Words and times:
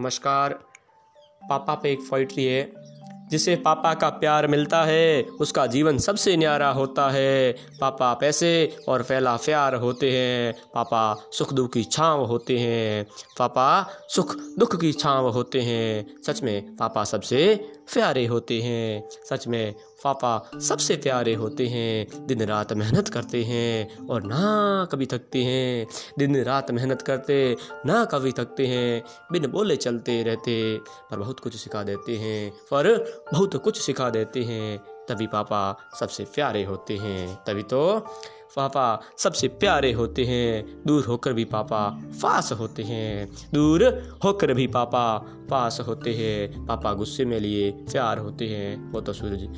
नमस्कार। 0.00 0.52
पापा 1.50 1.74
पे 1.74 1.92
एक 1.92 2.00
पोइट्री 2.00 2.44
है। 2.44 2.81
जिसे 3.32 3.56
पापा 3.56 3.94
का 3.94 4.08
प्यार 4.08 4.46
मिलता 4.46 4.84
है, 4.84 5.22
उसका 5.22 5.66
जीवन 5.66 5.98
सबसे 5.98 6.36
न्यारा 6.36 6.70
होता 6.70 7.10
है। 7.10 7.52
पापा 7.80 8.14
पैसे 8.14 8.76
और 8.88 9.02
फैला 9.02 9.36
प्यार 9.36 9.74
होते 9.74 10.12
हैं। 10.12 10.54
पापा 10.74 11.16
सुख 11.32 11.52
दुख 11.52 11.72
की 11.72 11.84
छाँव 11.84 12.24
होते 12.24 12.58
हैं। 12.58 13.06
पापा 13.38 13.86
सुख 14.08 14.36
दुख 14.58 14.80
की 14.80 14.92
छाँव 14.92 15.28
होते 15.28 15.60
हैं। 15.60 16.22
सच 16.26 16.42
में 16.42 16.76
पापा 16.76 17.04
सबसे 17.04 17.72
प्यारे 17.94 18.26
होते 18.26 18.62
हैं। 18.62 19.08
सच 19.30 19.48
में 19.48 19.74
पापा 20.04 20.50
सबसे 20.60 20.96
प्यारे 20.96 21.34
होते 21.34 21.66
हैं। 21.66 22.26
दिन 22.26 22.42
रात 22.42 22.72
मेहनत 22.72 23.08
करते 23.08 23.44
हैं 23.44 24.06
और 24.06 24.22
ना 24.22 24.88
कभी 24.92 25.06
थकते 25.06 25.42
हैं। 25.44 25.86
दिन 26.18 26.42
रात 26.42 26.70
मेहनत 26.70 27.02
करते, 27.02 27.56
ना 27.86 28.04
कभी 28.04 28.32
थकते 28.32 28.66
हैं। 28.66 29.04
बिन 29.32 29.46
बोले 29.46 29.76
चलते 29.76 30.22
रहते, 30.22 30.78
पर 30.78 31.18
बहुत 31.18 31.40
कुछ 31.40 31.56
सिखा 31.56 31.82
देते 31.82 32.16
हैं। 32.16 32.50
पर 32.50 33.21
बहुत 33.26 33.56
कुछ 33.56 33.80
सिखा 33.80 34.10
देते 34.10 34.42
हैं 34.44 34.78
तभी 35.08 35.26
पापा 35.26 35.60
सबसे 36.00 36.24
प्यारे 36.24 36.64
होते 36.64 36.96
हैं 36.96 37.34
तभी 37.46 37.62
तो 37.62 37.82
पापा 38.56 39.00
सबसे 39.18 39.48
प्यारे 39.48 39.92
होते 39.92 40.24
हैं 40.24 40.64
दूर 40.86 41.04
होकर 41.04 41.32
भी 41.32 41.44
पापा 41.44 41.88
पास 42.22 42.52
होते 42.52 42.82
हैं 42.82 43.28
दूर 43.54 43.84
होकर 44.24 44.52
भी 44.54 44.66
पापा 44.66 45.04
पास 45.50 45.80
होते 45.80 46.14
हैं 46.14 46.66
पापा 46.66 46.92
गुस्से 46.92 47.24
में 47.24 47.38
लिए 47.40 47.70
प्यार 47.92 48.18
होते 48.18 48.48
हैं 48.48 48.92
वो 48.92 49.00
तो 49.00 49.12
सूरज 49.12 49.48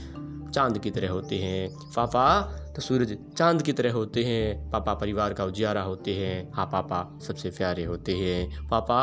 चाँद 0.55 0.79
की 0.79 0.91
तरह 0.91 1.11
होते 1.11 1.39
हैं 1.39 1.69
पापा 1.97 2.41
तो 2.77 2.83
सूरज 2.83 3.17
चाँद 3.39 3.63
की 3.63 3.73
तरह 3.73 3.93
होते 3.93 4.25
हैं 4.25 4.71
पापा 4.71 4.95
परिवार 4.95 5.33
का 5.33 5.45
उजियारा 5.45 5.83
होते 5.83 6.15
हैं 6.15 6.53
हाँ 6.53 6.67
पापा 6.67 7.19
सबसे 7.23 7.51
प्यारे 7.51 7.85
होते 7.85 8.13
हैं 8.13 8.69
पापा 8.69 9.01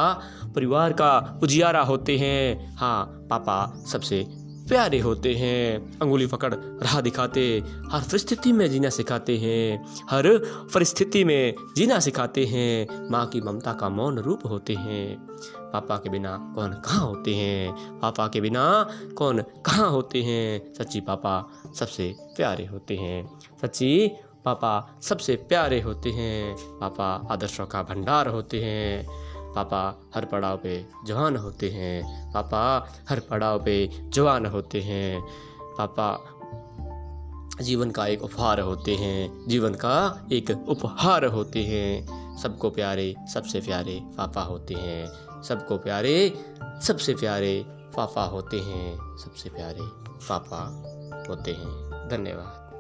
परिवार 0.55 0.93
का 0.93 1.39
उजियारा 1.43 1.81
होते 1.81 2.17
हैं 2.17 2.75
हाँ 2.75 3.05
पापा 3.29 3.57
सबसे 3.85 4.23
प्यारे 4.71 4.99
होते 4.99 5.33
हैं। 5.33 5.99
अंगुली 5.99 6.27
पकड़ 6.27 6.53
राह 6.55 7.01
दिखाते, 7.01 7.63
हर 7.91 8.01
परिस्थिति 8.01 8.51
में 8.51 8.69
जीना 8.69 8.89
सिखाते 8.89 9.37
हैं। 9.37 9.85
हर 10.09 10.23
परिस्थिति 10.73 11.23
में 11.23 11.53
जीना 11.75 11.99
सिखाते 11.99 12.45
हैं। 12.45 12.87
माँ 13.11 13.25
की 13.25 13.41
ममता 13.41 13.73
का 13.73 13.89
मौन 13.89 14.19
रूप 14.19 14.39
होते 14.45 14.73
हैं। 14.73 15.17
पापा 15.73 15.97
के 15.97 16.09
बिना 16.09 16.53
कौन 16.55 16.73
कहाँ 16.73 17.05
होते 17.07 17.35
हैं? 17.35 17.99
पापा 17.99 18.27
के 18.27 18.41
बिना 18.41 18.89
कौन 19.17 19.41
कहाँ 19.41 19.89
होते 19.89 20.23
हैं? 20.23 20.73
सच्ची 20.73 21.01
पापा 21.01 21.63
सबसे 21.75 22.15
प्यारे 22.19 22.65
होते 22.65 22.95
हैं। 22.95 23.39
सच्ची 23.61 24.11
पापा 24.45 24.99
सबसे 25.01 25.35
प्यारे 25.35 25.81
होते 25.81 26.09
हैं। 26.09 26.55
पापा 26.79 27.27
आदर्शों 27.31 27.65
का 27.65 27.83
भंडार 27.83 28.27
होते 28.27 28.63
हैं। 28.63 29.07
पापा 29.55 30.01
हर 30.15 30.25
पड़ाव 30.25 30.57
पे 30.57 30.85
जवान 31.05 31.37
होते 31.37 31.69
हैं। 31.69 32.31
पापा 32.33 32.89
हर 33.09 33.19
पड़ाव 33.19 33.63
पे 33.63 33.89
जवान 34.09 34.45
होते 34.45 34.81
हैं। 34.81 35.21
पापा 35.81 36.19
जीवन 37.63 37.91
का 37.91 38.07
एक 38.07 38.23
उपहार 38.23 38.59
होते 38.59 38.95
हैं। 38.95 39.45
जीवन 39.47 39.73
का 39.73 40.27
एक 40.31 40.65
उपहार 40.69 41.25
होते 41.25 41.63
हैं। 41.63 42.21
सबको 42.37 42.69
प्यारे, 42.69 43.15
सबसे 43.33 43.59
प्यारे 43.59 44.01
पापा 44.03 44.41
होते 44.41 44.73
हैं। 44.73 45.07
सबको 45.43 45.77
प्यारे, 45.77 46.45
सबसे 46.63 47.13
प्यारे 47.13 47.65
पापा 47.67 48.23
होते 48.23 48.59
हैं। 48.59 49.17
सबसे 49.17 49.49
प्यारे 49.49 50.11
पापा 50.29 50.59
होते 51.29 51.51
हैं। 51.51 51.91
धन्यवाद। 52.09 52.70